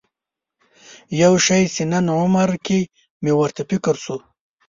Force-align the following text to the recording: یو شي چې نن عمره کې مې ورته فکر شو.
یو 1.21 1.33
شي 1.45 1.61
چې 1.75 1.83
نن 1.91 2.05
عمره 2.19 2.57
کې 2.65 2.79
مې 3.23 3.31
ورته 3.39 3.61
فکر 3.69 3.95
شو. 4.03 4.17